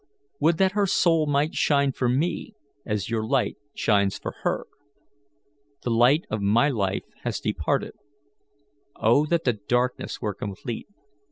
[0.39, 2.55] Would that her soul might shine for me,
[2.87, 4.65] as your light shines for her!
[5.83, 7.93] The light of my life has departed.
[8.95, 10.87] O that the darkness were complete!